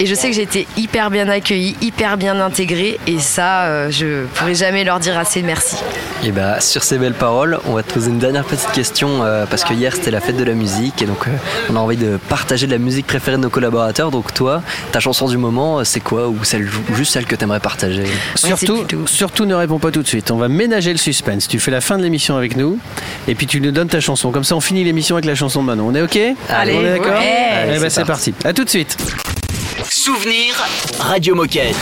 [0.00, 3.90] Et je sais que j'ai été hyper bien accueillie, hyper bien intégrée, et ça, euh,
[3.90, 5.76] je pourrais jamais leur dire assez merci.
[6.24, 9.46] Et bah, sur ces belles paroles, on va te poser une dernière petite question euh,
[9.46, 11.30] parce que hier c'était la fête de la musique et donc euh,
[11.70, 14.10] on a envie de partager de la musique préférée de nos collaborateurs.
[14.10, 14.62] Donc toi,
[14.92, 16.28] ta chanson du moment, c'est quoi?
[16.28, 18.04] Ou celle juste celle que t'aimerais partager?
[18.34, 20.30] Surtout, surtout ne réponds pas tout de suite.
[20.30, 21.46] On va ménager le suspense.
[21.48, 22.78] Tu fais la fin de l'émission avec nous
[23.28, 24.30] et puis tu nous donnes ta chanson.
[24.32, 25.88] Comme ça, on finit l'émission avec la chanson de Manon.
[25.88, 26.18] On est OK?
[26.48, 27.18] Allez, on est d'accord?
[27.18, 27.64] Ouais.
[27.66, 28.34] Eh ben, C'est c'est parti.
[28.44, 28.96] À tout de suite.
[29.88, 30.54] Souvenir
[30.98, 31.76] Radio Moquette.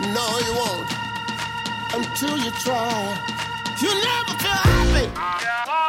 [0.00, 0.88] No, you won't.
[1.94, 3.18] Until you try.
[3.80, 5.87] You never feel happy.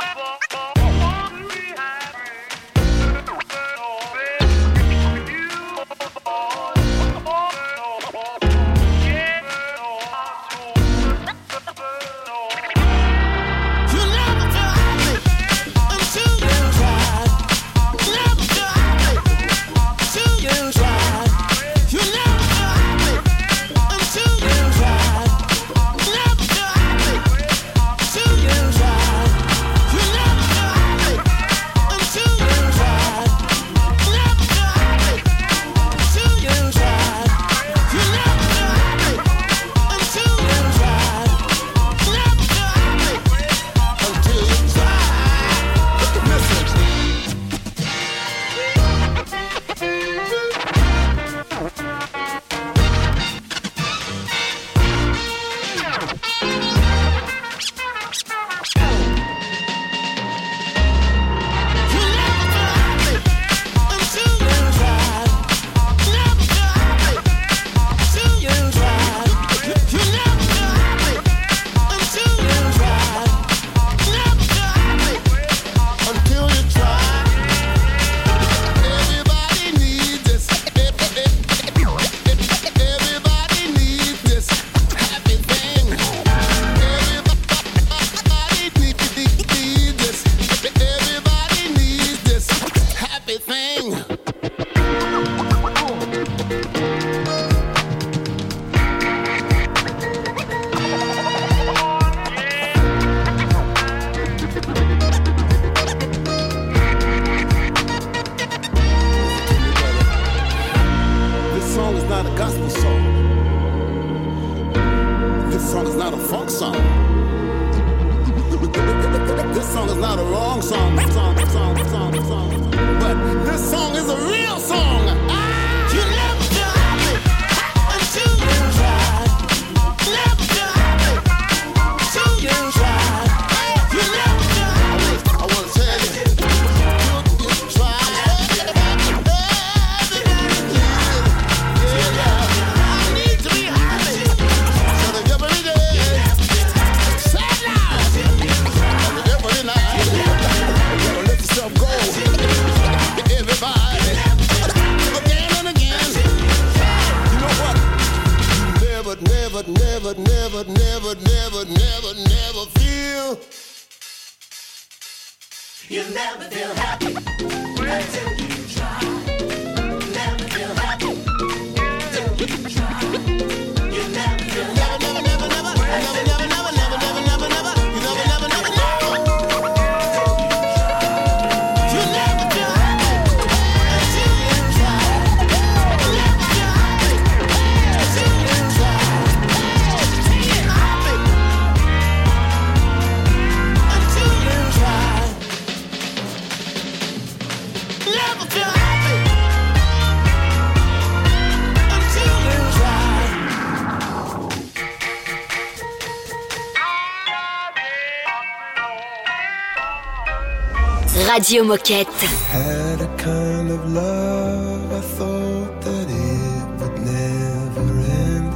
[211.39, 212.25] Radio Moquette.
[212.51, 217.87] Had a kind of love, I thought that it would never
[218.27, 218.51] end.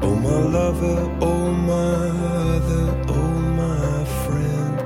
[0.00, 2.10] Oh, my lover, oh, my
[2.52, 4.76] other, oh, my friend.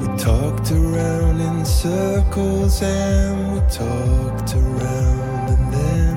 [0.00, 6.16] We talked around in circles and we talked around, and then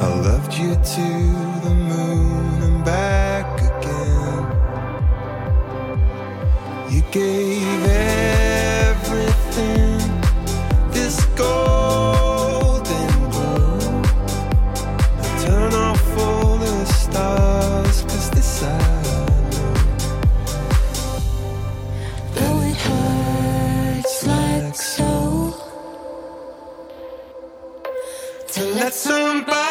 [0.00, 1.43] I loved you too.
[28.94, 29.63] somebody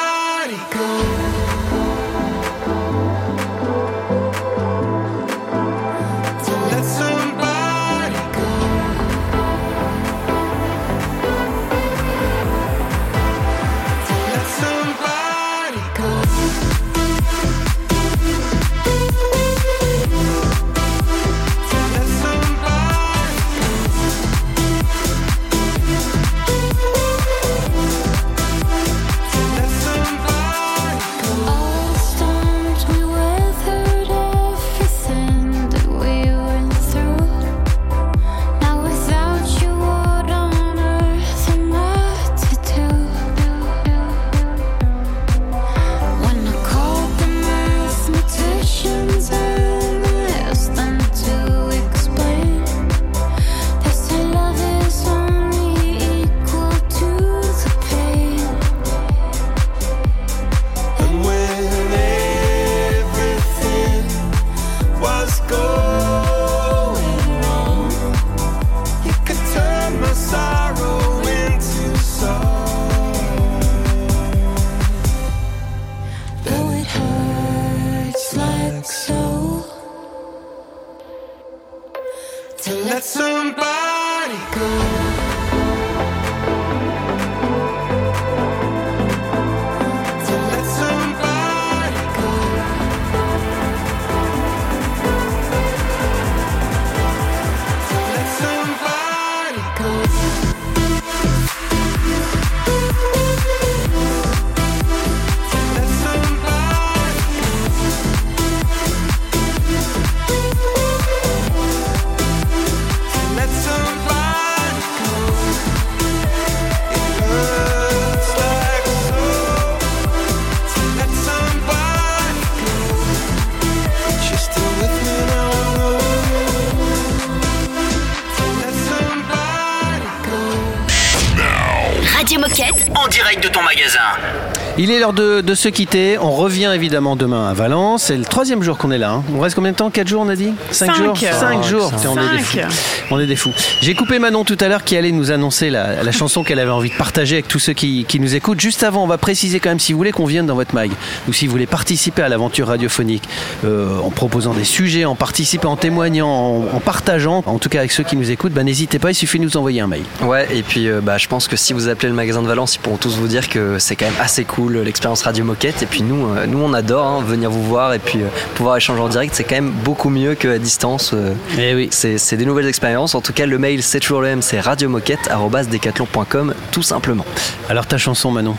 [134.85, 136.17] Il est l'heure de, de se quitter.
[136.19, 138.03] On revient évidemment demain à Valence.
[138.03, 139.11] C'est le troisième jour qu'on est là.
[139.11, 139.23] hein.
[139.33, 139.89] On reste combien de temps?
[139.89, 140.51] 4 jours, on a dit?
[140.71, 140.93] Cinq.
[140.95, 141.17] jours?
[141.17, 141.63] 5 Cinq.
[141.63, 141.93] jours.
[141.97, 142.69] Tiens, on, est des Cinq.
[142.69, 143.05] fous.
[143.11, 143.53] on est des fous.
[143.81, 146.69] J'ai coupé Manon tout à l'heure qui allait nous annoncer la, la chanson qu'elle avait
[146.69, 148.59] envie de partager avec tous ceux qui, qui nous écoutent.
[148.59, 150.91] Juste avant, on va préciser quand même si vous voulez qu'on vienne dans votre mag
[151.29, 153.23] ou si vous voulez participer à l'aventure radiophonique
[153.63, 157.79] euh, en proposant des sujets, en participant, en témoignant, en, en partageant, en tout cas
[157.79, 160.03] avec ceux qui nous écoutent, bah, n'hésitez pas, il suffit de nous envoyer un mail.
[160.23, 162.75] Ouais, et puis euh, bah, je pense que si vous appelez le magasin de Valence,
[162.75, 165.81] ils pourront tous vous dire que c'est quand même assez cool l'expérience Radio Moquette.
[165.83, 168.77] Et puis nous, euh, nous on adore hein, venir vous voir et puis euh, pouvoir
[168.77, 169.33] échanger en direct.
[169.35, 171.11] C'est quand même beaucoup mieux qu'à distance.
[171.13, 171.33] euh.
[171.57, 171.89] Eh oui.
[171.91, 173.15] C'est c'est des nouvelles expériences.
[173.15, 177.25] En tout cas, le mail c'est toujours le même, c'est radiomoquette@decathlon.com tout simplement.
[177.69, 178.55] Alors ta chanson, Manon?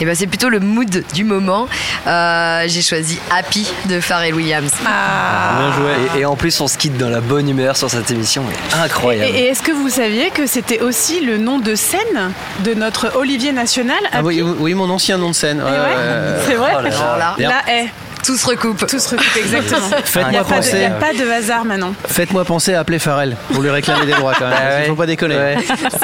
[0.00, 1.66] Et ben c'est plutôt le mood du moment.
[2.06, 4.72] Euh, J'ai choisi Happy de Pharrell Williams.
[4.82, 5.92] Bien joué.
[6.16, 8.44] Et, et en plus, on se quitte dans la bonne humeur sur cette émission.
[8.50, 9.34] est incroyable.
[9.34, 12.32] Et, et est-ce que vous saviez que c'était aussi le nom de scène
[12.64, 15.62] de notre Olivier national Ah oui, oui, mon ancien nom de scène.
[15.62, 16.42] Ouais, Eh ouais, ouais.
[16.46, 17.34] C'est vrai Oh là là.
[17.38, 17.88] Là, est.
[18.24, 18.86] Tout se recoupe.
[18.86, 19.88] Tout se recoupe exactement.
[20.04, 20.70] Faites-moi Il n'y a, pas de- penser.
[20.74, 21.94] il y a pas de hasard maintenant.
[22.06, 24.58] Faites-moi penser à appeler Pharrell pour lui réclamer des droits quand même.
[24.78, 24.86] Il ouais.
[24.88, 25.36] faut pas déconner.
[25.36, 25.56] Ouais.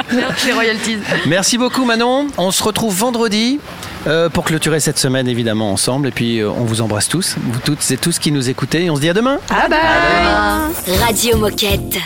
[0.47, 0.99] Les royalties.
[1.27, 2.27] Merci beaucoup Manon.
[2.37, 3.59] On se retrouve vendredi
[4.07, 6.09] euh, pour clôturer cette semaine évidemment ensemble.
[6.09, 8.85] Et puis euh, on vous embrasse tous, vous toutes et tous qui nous écoutez.
[8.85, 9.39] Et on se dit à demain.
[9.49, 10.97] Bye bye.
[10.99, 11.99] Radio Moquette.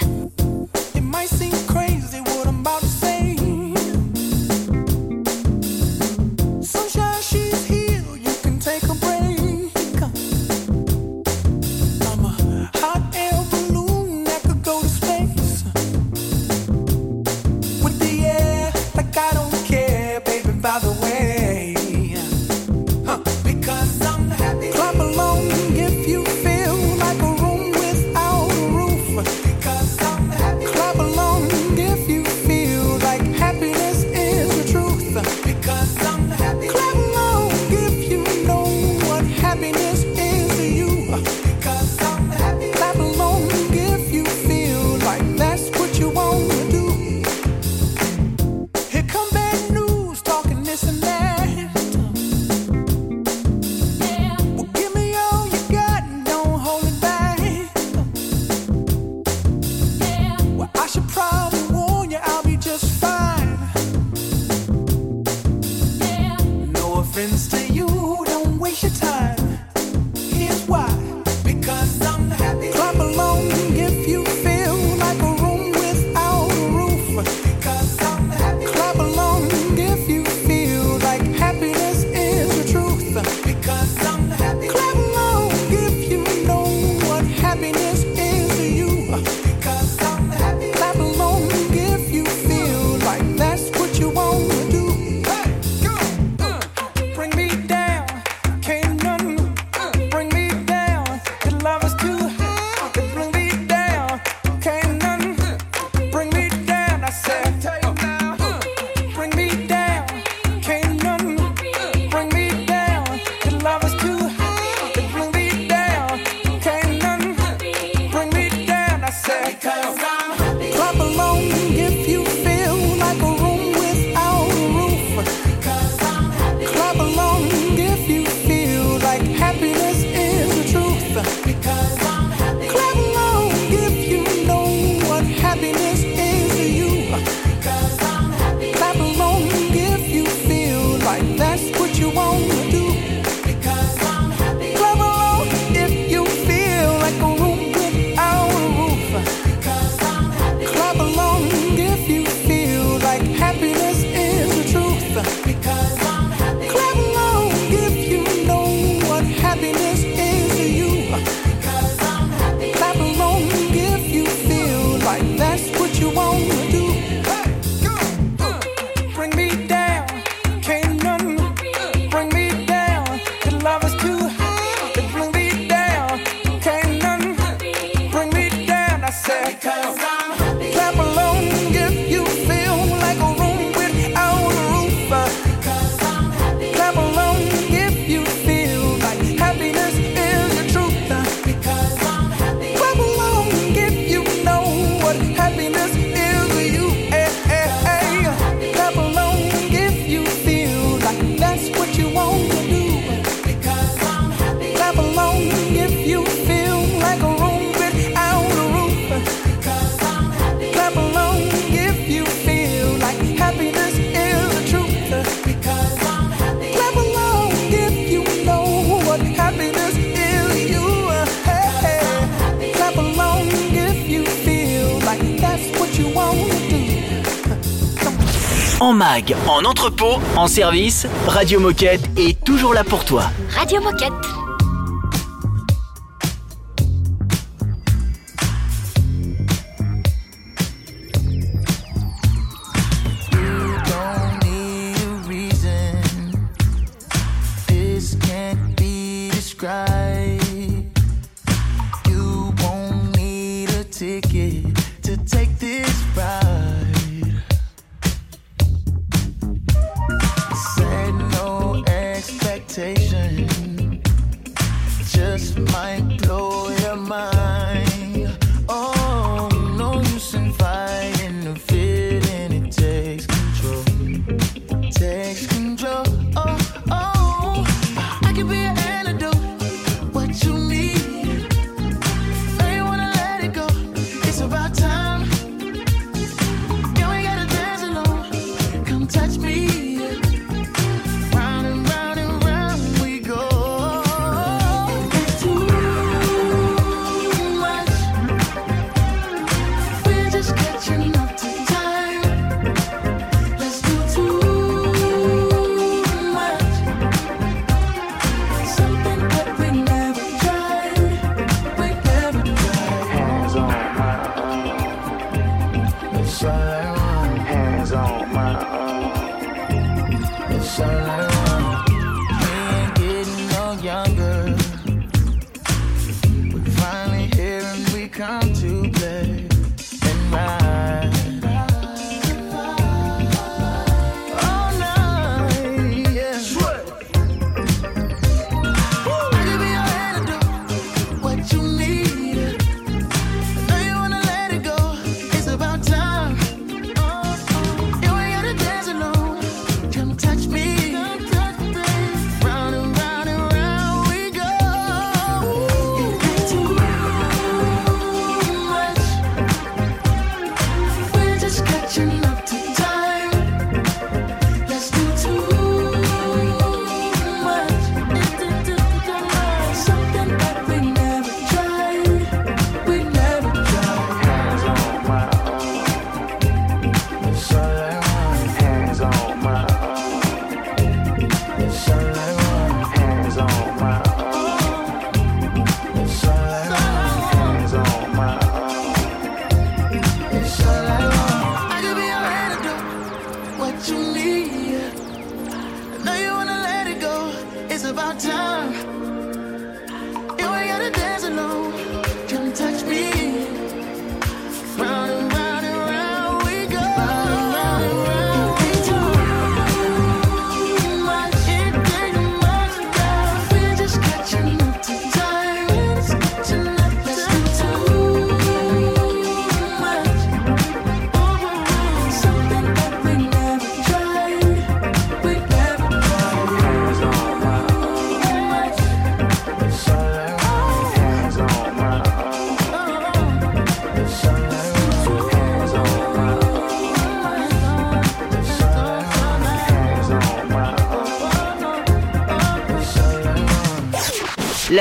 [228.81, 233.25] En mag, en entrepôt, en service, Radio Moquette est toujours là pour toi.
[233.57, 234.44] Radio Moquette.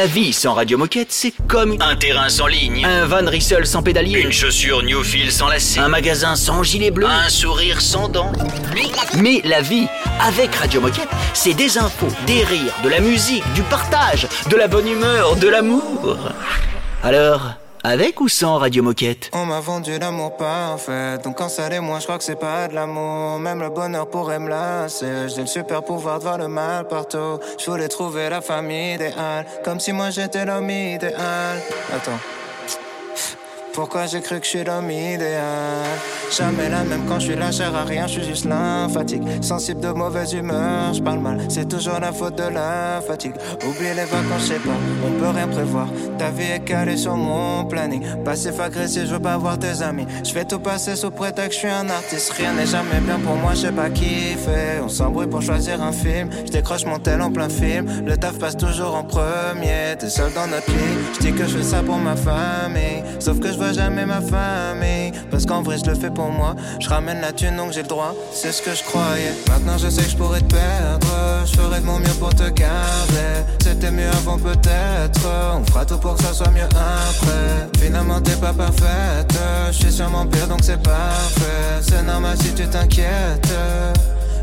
[0.04, 3.82] La vie sans Radio Moquette, c'est comme un terrain sans ligne, un Van Rissel sans
[3.82, 8.34] pédalier, une chaussure Newfield sans lacet, un magasin sans gilet bleu, un sourire sans dents.
[9.16, 9.88] Mais la vie
[10.20, 14.68] avec Radio Moquette, c'est des infos, des rires, de la musique, du partage, de la
[14.68, 16.18] bonne humeur, de l'amour.
[17.02, 17.54] Alors,
[17.84, 21.18] avec ou sans Radio Moquette On m'a vendu l'amour parfait.
[21.24, 23.40] Donc quand ça l'est moi je crois que c'est pas de l'amour.
[23.40, 25.28] Même le bonheur pourrait me lasser.
[25.28, 27.40] J'ai le super pouvoir de voir le mal partout.
[27.60, 29.46] Je voulais trouver la famille idéale.
[29.66, 31.62] Comme si moi j'étais l'homme idéal.
[31.94, 32.20] Attends
[33.74, 36.00] pourquoi j'ai cru que je suis l'homme idéal?
[36.36, 39.82] Jamais la même quand je suis là, cher à rien, je suis juste lymphatique Sensible
[39.82, 43.36] de mauvaise humeur, je parle mal, c'est toujours la faute de la fatigue.
[43.68, 45.88] Oublie les vacances, je sais pas, on peut rien prévoir.
[46.18, 48.04] Ta vie est calée sur mon planning.
[48.24, 50.06] Passif agressif, je veux pas voir tes amis.
[50.24, 52.32] Je vais tout passer sous prétexte je suis un artiste.
[52.34, 54.36] Rien n'est jamais bien pour moi, je sais pas qui
[54.84, 56.30] On s'embrouille pour choisir un film.
[56.46, 58.06] Je décroche mon tel en plein film.
[58.06, 59.96] Le taf passe toujours en premier.
[60.00, 60.98] T'es seul dans notre lit.
[61.16, 63.04] Je dis que je fais ça pour ma famille.
[63.20, 65.12] Sauf que je jamais ma famille.
[65.32, 66.56] Parce qu'en vrai je le fais pour moi.
[66.80, 68.14] Je ramène la thune donc j'ai le droit.
[68.34, 69.34] C'est ce que je croyais.
[69.48, 71.08] Maintenant je sais que je pourrais te perdre.
[71.46, 73.46] Je ferai de mon mieux pour te garder.
[73.62, 75.22] C'était mieux avant peut-être.
[75.56, 77.70] On fera tout pour que ça soit mieux après.
[77.80, 79.34] Finalement t'es pas parfaite.
[79.68, 81.82] Je suis sûrement pire donc c'est parfait.
[81.82, 83.54] C'est normal si tu t'inquiètes.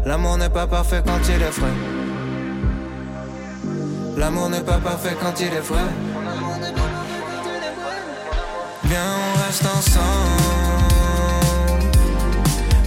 [0.06, 1.76] L'amour n'est pas parfait quand il est frais.
[4.16, 5.80] L'amour n'est pas parfait quand il est vrai
[8.90, 10.02] Viens on reste ensemble.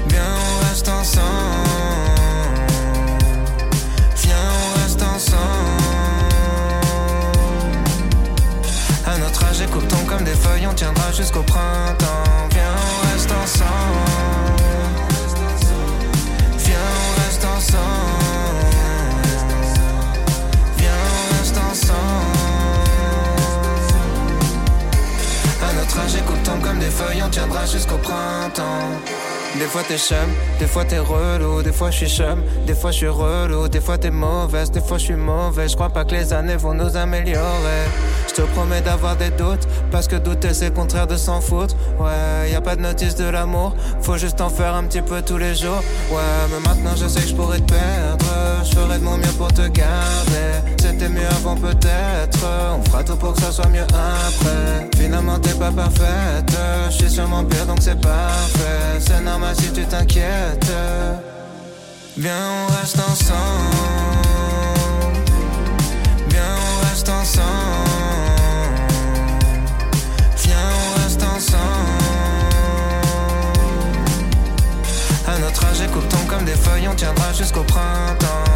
[0.10, 1.24] Viens on reste ensemble.
[4.18, 5.39] Viens on reste ensemble.
[9.06, 12.49] À notre âge écoutons comme des feuilles On tiendra jusqu'au printemps.
[12.51, 14.43] Viens on reste ensemble
[29.58, 30.18] des fois t'es chum,
[30.60, 33.82] des fois t'es relou, des fois je suis chum, des fois je suis relou, des
[33.82, 35.68] fois t'es mauvaise, des fois je suis mauvais.
[35.70, 37.86] Je crois pas que les années vont nous améliorer.
[38.28, 41.76] Je te promets d'avoir des doutes, parce que douter c'est contraire de s'en foutre.
[41.99, 45.22] Ouais, y a pas de notice de l'amour, faut juste en faire un petit peu
[45.22, 45.84] tous les jours.
[46.12, 48.26] Ouais, mais maintenant je sais que je pourrais te perdre,
[48.64, 50.51] je ferai de mon mieux pour te garder.
[50.80, 52.39] C'était mieux avant peut-être,
[52.78, 54.89] on fera tout pour que ça soit mieux après.
[54.95, 56.55] Finalement t'es pas parfaite,
[56.89, 58.99] je suis sûrement pire donc c'est parfait.
[58.99, 60.72] C'est normal si tu t'inquiètes.
[62.18, 63.43] Viens on reste ensemble.
[66.30, 67.43] Viens on reste ensemble.
[70.38, 72.03] Viens on reste ensemble.
[75.28, 78.53] À notre âge écoutons comme des feuilles, on tiendra jusqu'au printemps.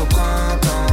[0.00, 0.86] Jusqu'au printemps.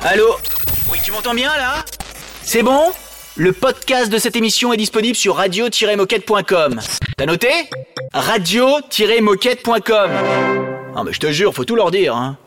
[0.00, 0.36] Allô?
[0.88, 1.84] Oui, tu m'entends bien là?
[2.42, 2.92] C'est bon?
[3.38, 6.80] Le podcast de cette émission est disponible sur radio-moquette.com.
[7.18, 7.50] T'as noté?
[8.14, 10.10] Radio-moquette.com.
[10.96, 12.38] Ah mais je te jure, faut tout leur dire hein.